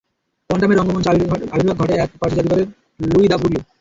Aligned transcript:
কোয়ান্টামের 0.49 0.77
রঙ্গমঞ্চে 0.77 1.09
আবির্ভাব 1.09 1.75
ঘটে 1.81 1.93
এক 1.95 2.09
ফরাসি 2.19 2.35
জাদুকরের, 2.37 2.67
লুই 3.09 3.25
দ্য 3.27 3.37
ব্রগলি। 3.37 3.59